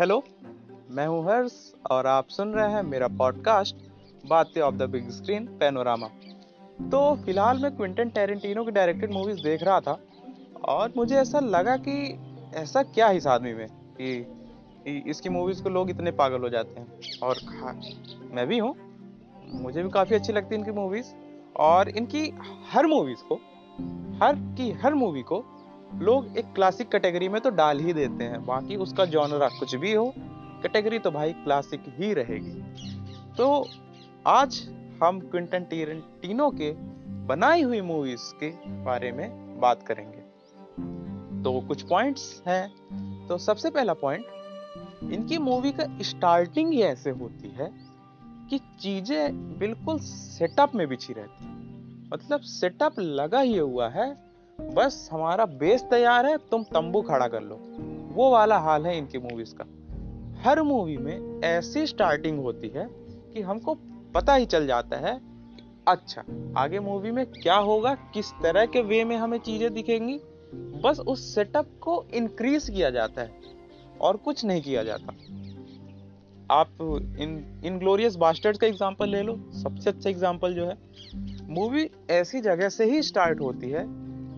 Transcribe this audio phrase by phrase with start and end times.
[0.00, 0.24] Hello
[0.90, 3.76] मैं हूँ हर्ष और आप सुन रहे हैं मेरा पॉडकास्ट
[4.26, 6.06] बातें of the big screen panorama
[6.88, 9.98] तो फ़िलहाल मैं क्विंटन टेरेंटिनो की डायरेक्टेड मूवीज़ देख रहा था
[10.64, 12.18] और मुझे ऐसा लगा कि
[12.54, 14.26] ऐसा क्या है इस आदमी में कि
[15.10, 17.36] इसकी मूवीज़ को लोग इतने पागल हो जाते हैं। और
[18.30, 18.74] मैं भी हूँ,
[19.48, 21.06] मुझे भी काफ़ी अच्छी लगती है इनकी मूवीज़
[21.56, 22.34] और इनकी
[22.72, 23.34] हर मूवीज़ को,
[24.24, 25.57] हर की हर मूवी को
[25.92, 29.92] लोग एक क्लासिक कैटेगरी में तो डाल ही देते हैं, बाकी उसका जॉनरा कुछ भी
[29.92, 30.12] हो
[30.62, 32.62] कैटेगरी तो भाई क्लासिक ही रहेगी।
[33.36, 33.66] तो
[34.26, 34.68] आज
[35.02, 36.72] हम क्विंटन टीनो के
[37.26, 38.50] बनाई हुई मूवीज़ के
[38.84, 40.26] बारे में बात करेंगे।
[41.42, 44.24] तो कुछ पॉइंट्स हैं। तो सबसे पहला पॉइंट
[45.12, 47.70] इनकी मूवी का स्टार्टिंग ही ऐसे होती है
[48.50, 51.46] कि चीज़ें बिल्कुल सेटअप में बिछी रहती
[52.12, 54.27] मतलब सेटअप लगा ही हुआ है
[54.58, 57.56] बस हमारा बेस तैयार है, तुम तंबू खड़ा कर लो।
[58.14, 59.64] वो वाला हाल है इनकी मूवीज़ का।
[60.42, 62.86] हर मूवी में ऐसी स्टार्टिंग होती है
[63.34, 63.74] कि हमको
[64.14, 65.20] पता ही चल जाता है
[65.88, 66.24] अच्छा
[66.56, 70.18] आगे मूवी में क्या होगा, किस तरह के वे में हमें चीज़ें दिखेंगी।
[70.82, 73.30] बस उस सेटअप को इंक्रीज किया जाता है
[74.00, 75.12] और कुछ नहीं किया जाता।
[76.50, 76.68] आप
[77.20, 80.76] इन इन ग्लोरियस बास्टर्ड का एग्जांपल ले लो। सबसे अच्छा एग्जांपल जो है
[81.48, 83.86] मूवी ऐसी जगह से ही स्टार्ट होती है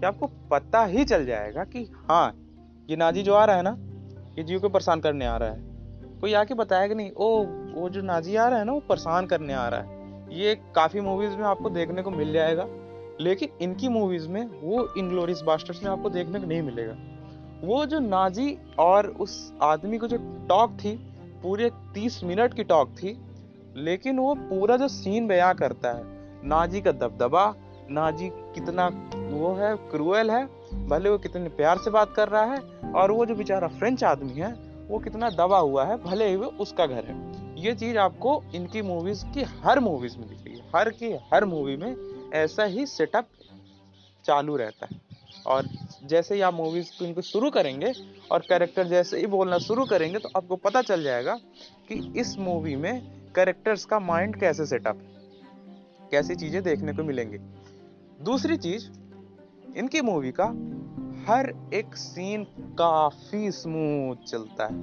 [0.00, 2.36] कि आपको पता ही चल जाएगा कि हाँ
[2.90, 3.78] ये नाजी जो आ रहा है ना,
[4.38, 5.58] ये जीव को परेशान करने आ रहा है।
[6.20, 7.44] कोई आके बताएगा नहीं, ओ,
[7.80, 9.98] वो जो नाजी आ रहा है ना, वो परेशान करने आ रहा है।
[10.32, 12.66] ये काफ़ी मूवीज़ में आपको देखने को मिल जाएगा,
[13.20, 16.96] लेकिन इनकी मूवीज़ में वो इन इनग्लोरियस बास्टर्स में आपको देखने को नहीं मिलेगा।
[17.64, 20.16] वो जो नाजी और उस आदमी को जो
[20.48, 21.12] टॉक थी,
[21.42, 23.20] पूरे तीस मिनट की टॉक थी,
[23.76, 26.02] लेकिन वो पूरा जो सीन बयां करता है,
[26.48, 27.54] नाजी का दबदबा
[27.90, 30.44] नाजी कितना वो है, क्रूएल है,
[30.88, 32.60] भले वो कितने प्यार से बात कर रहा है,
[32.92, 34.52] और वो जो बेचारा फ्रेंच आदमी है,
[34.88, 37.16] वो कितना दबा हुआ है, भले ही वो उसका घर है।
[37.56, 41.94] ये चीज़ आपको इनकी मूवीज़ की हर मूवीज़ में दिखेगी हर की हर मूवी में
[42.34, 43.28] ऐसा ही सेटअप
[44.24, 45.00] चालू रहता है।
[45.46, 45.68] और
[46.04, 47.92] जैसे ही आप मूवीज़ को इनको शुरू करेंगे,
[48.32, 51.34] और कैरेक्टर जैसे ही बोलना शुरू करेंगे तो आपको पता चल जाएगा
[51.88, 53.00] कि इस मूवी में
[53.36, 55.16] कैरेक्टर्स का माइंड कैसे सेटअप है।
[56.10, 57.38] कैसी चीज़ें देखने को मिलेंगी।
[58.20, 58.84] दूसरी चीज़,
[59.76, 60.44] इनकी मूवी का
[61.26, 62.44] हर एक सीन
[62.78, 64.74] काफ़ी स्मूथ चलता है।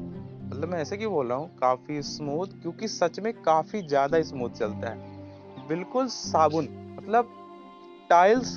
[0.50, 4.50] मतलब मैं ऐसे क्यों बोल रहा हूँ, काफ़ी स्मूथ क्योंकि सच में काफ़ी ज़्यादा स्मूथ
[4.50, 7.34] चलता है। बिल्कुल साबुन मतलब
[8.10, 8.56] टाइल्स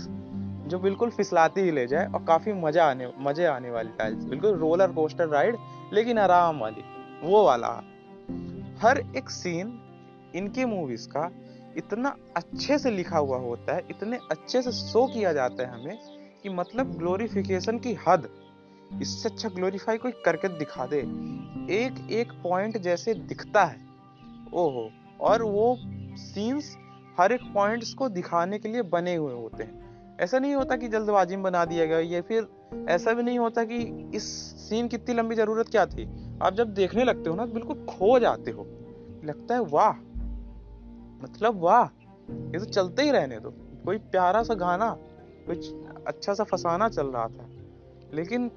[0.69, 4.55] जो बिल्कुल फिसलाती ही ले जाए और काफ़ी मज़ा आने, मज़े आने वाली टाइल्स बिल्कुल
[4.55, 5.57] रोलर कोस्टर राइड
[5.93, 6.85] लेकिन आराम वाली,
[7.23, 7.69] वो वाला।
[8.83, 9.79] हर एक सीन
[10.35, 11.31] इनकी मूवीज़ का
[11.79, 15.99] इतना अच्छे से लिखा हुआ होता है, इतने अच्छे से शो किया जाता है हमें
[16.43, 18.29] कि मतलब ग्लोरिफिकेशन की हद।
[19.03, 20.99] इससे अच्छा ग्लोरीफाई कोई करके दिखा दे।
[21.75, 23.87] एक एक पॉइंट जैसे दिखता है।
[24.55, 24.91] ओहो,
[25.21, 25.79] और वो
[26.17, 26.77] सीन्स
[27.21, 29.89] हर एक पॉइंट्स को दिखाने के लिए बने हुए होते हैं।
[30.21, 32.49] ऐसा नहीं होता कि जल्दबाजी में बना दिया गया, या फिर
[32.89, 34.25] ऐसा भी नहीं होता कि इस
[34.69, 36.09] सीन की इतनी लंबी ज़रूरत क्या थी?
[36.43, 38.67] आप जब देखने लगते हो ना, बिल्कुल खो जाते हो।
[39.25, 40.08] लगता है, वाह
[41.23, 41.85] मतलब वाह,
[42.31, 43.51] ये तो चलते ही रहने दो।
[43.85, 44.97] कोई प्यारा सा गाना,
[45.47, 45.73] कुछ
[46.07, 47.47] अच्छा सा फसाना चल रहा था।
[48.15, 48.51] लेकिन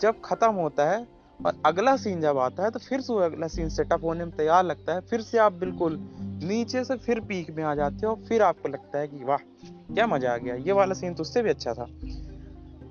[0.00, 1.06] जब खत्म होता है
[1.46, 4.64] और अगला सीन जब आता है तो फिर से अगला सीन सेटअप होने में तैयार
[4.64, 8.42] लगता है। फिर से आप बिल्कुल नीचे से फिर पीक में आ जाते हो फिर
[8.42, 9.36] आपको लगता है कि, वाह,
[9.94, 11.84] क्या मज़ा आ गया। ये वाला सीन तो उससे भी अच्छा था।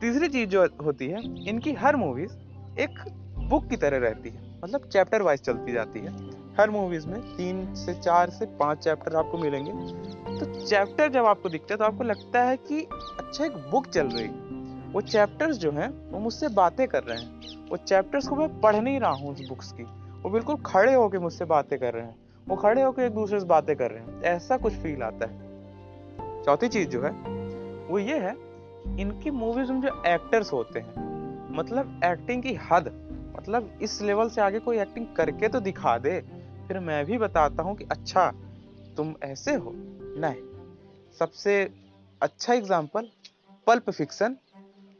[0.01, 2.31] तीसरी चीज़ जो होती है, इनकी हर मूवीज़
[2.79, 3.09] एक
[3.39, 7.75] बुक की तरह रहती है। मतलब चैप्टर वाइज चलती जाती है। हर मूवीज़ में तीन
[7.75, 9.71] से चार से पाँच चैप्टर आपको मिलेंगे।
[10.39, 12.81] तो चैप्टर जब आपको दिखता है तो आपको लगता है कि
[13.19, 14.27] अच्छा एक बुक चल रही
[14.93, 18.75] वो चैप्टर्स जो हैं, वो मुझसे बातें कर रहे हैं। वो चैप्टर्स को मैं पढ़
[18.75, 19.83] नहीं रहा हूँ उस बुक्स की।
[20.21, 22.15] वो बिल्कुल खड़े होके मुझसे बातें कर रहे हैं।
[22.47, 25.51] वो खड़े होकर एक दूसरे से बातें कर रहे हैं। ऐसा कुछ फील आता है।
[26.43, 27.11] चौथी चीज़ जो है,
[27.87, 28.31] वो ये है,
[28.99, 31.11] इनकी मूवीज़ में जो एक्टर्स होते हैं
[31.57, 36.40] मतलब एक्टिंग की हद मतलब इस लेवल से आगे कोई एक्टिंग करके तो दिखा दे।
[36.71, 38.29] फिर मैं भी बताता हूँ कि अच्छा
[38.97, 40.41] तुम ऐसे हो। नहीं,
[41.19, 41.55] सबसे
[42.21, 43.07] अच्छा एग्ज़ाम्पल
[43.67, 44.35] पल्प फिक्सन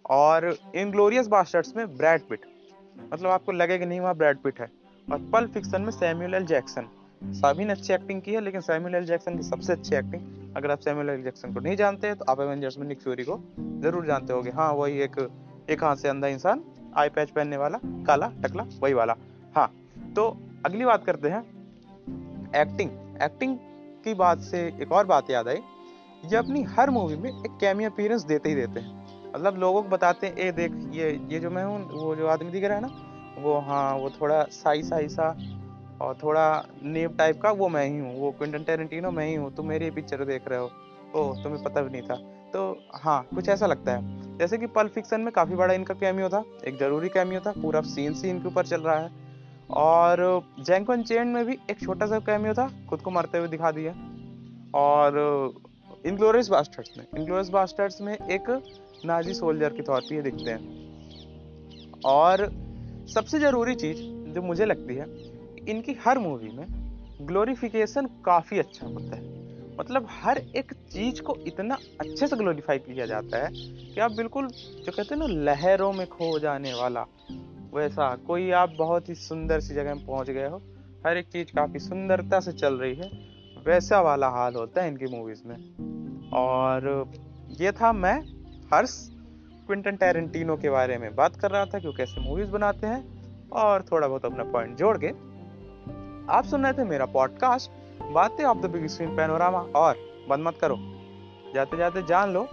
[0.05, 0.45] और
[0.75, 2.45] इनग्लोरियस बास्टर्ड्स में ब्रैड पिट
[3.13, 4.69] मतलब आपको लगेगा नहीं, वहाँ ब्रैड पिट है।
[5.07, 6.87] और पल्प फिक्सन में सैम्यूल एल जैक्सन
[7.35, 10.71] सभी ने अच्छी एक्टिंग की है, लेकिन सैम्यूल एल जैक्सन की सबसे अच्छी एक्टिंग अगर
[10.71, 13.39] आप सैम्यूल एल जैक्सन को नहीं जानते हैं तो आप एवेंजर्स में निक फ्यूरी को
[13.81, 15.19] ज़रूर जानते होंगे। हाँ वही एक
[15.69, 16.63] एक हाथ से अंधा इंसान
[16.97, 19.15] आई पैच पहनने वाला, काला, टकला, वही वाला।
[19.55, 19.67] हाँ
[20.15, 20.29] तो
[20.65, 21.43] अगली बात करते हैं।
[22.55, 22.89] एक्टिंग
[23.23, 23.57] एक्टिंग
[24.03, 25.61] की बात से एक और बात याद आई,
[26.23, 29.89] ये अपनी हर मूवी में एक कैमी अपीयरेंस देते ही देते हैं। मतलब लोगों को
[29.89, 32.81] बताते हैं, ए, देख, ये ये जो मैं हूँ, वो जो आदमी दिख रहा है
[32.81, 32.89] ना,
[33.39, 35.35] वो हाँ वो थोड़ा साई साई सा
[36.01, 39.53] और थोड़ा नेव टाइप का, वो मैं ही हूँ, वो क्विंटन टेरेंटिनो मैं ही हूँ,
[39.55, 40.69] तुम मेरी पिक्चर देख रहे हो,
[41.15, 42.15] ओह, तुम्हें पता भी नहीं था।
[42.53, 46.29] तो हाँ कुछ ऐसा लगता है। जैसे कि पल फिक्सन में काफ़ी बड़ा इनका कैमियो
[46.29, 49.09] था, एक ज़रूरी कैमियो था, पूरा सीन सीन के ऊपर चल रहा है।
[49.73, 53.71] और जैंकन चेन में भी एक छोटा सा कैमियो था, खुद को मरते हुए दिखा
[53.71, 53.91] दिया।
[54.79, 55.17] और
[56.05, 58.63] इनग्लोरियस बास्टर्स में इनग्लोरियस बास्टर्स में एक
[59.05, 60.81] नाजी सोल्जर के तौर पर ये दिखते हैं।
[62.05, 62.51] और
[63.13, 63.97] सबसे ज़रूरी चीज़
[64.33, 65.05] जो मुझे लगती है,
[65.69, 66.65] इनकी हर मूवी में
[67.21, 69.41] ग्लोरिफिकेशन काफ़ी अच्छा होता है।
[69.79, 73.49] मतलब हर एक चीज़ को इतना अच्छे से ग्लोरीफाई किया जाता है
[73.93, 77.05] कि आप बिल्कुल, जो कहते हैं ना, लहरों में खो जाने वाला
[77.73, 80.61] वैसा, कोई आप बहुत ही सुंदर सी जगह में पहुँच गए हो,
[81.07, 83.09] हर एक चीज़ काफ़ी सुंदरता से चल रही है,
[83.67, 85.55] वैसा वाला हाल होता है इनकी मूवीज़ में।
[86.33, 87.11] और
[87.61, 88.19] ये था मैं,
[88.73, 89.09] हर्ष
[89.67, 93.49] क्विंटन टेरेंटिनो के बारे में बात कर रहा था कि वो कैसे मूवीज़ बनाते हैं,
[93.49, 95.07] और थोड़ा बहुत अपना पॉइंट जोड़ के।
[96.33, 97.71] आप सुन रहे थे मेरा podcast
[98.11, 99.97] Baatein of the big screen panorama और
[100.29, 100.77] बंद मत करो।
[101.55, 102.47] जाते जाते जान लो,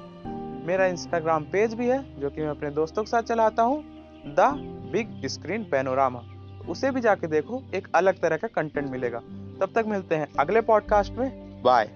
[0.67, 3.98] मेरा इंस्टाग्राम पेज भी है, जो कि मैं अपने दोस्तों के साथ चलाता हूँ।
[4.35, 4.41] The
[4.93, 6.23] big screen panorama.
[6.69, 9.19] उसे भी जाके देखो, एक अलग तरह का कंटेंट मिलेगा।
[9.61, 11.91] तब तक मिलते हैं अगले पॉडकास्ट में। बाय